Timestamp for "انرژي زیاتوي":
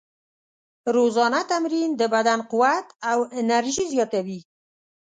3.39-4.39